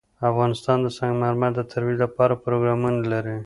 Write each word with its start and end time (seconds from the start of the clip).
افغانستان 0.29 0.77
د 0.81 0.87
سنگ 0.97 1.13
مرمر 1.21 1.51
د 1.55 1.61
ترویج 1.71 1.97
لپاره 2.05 2.41
پروګرامونه 2.43 2.99
لري. 3.11 3.37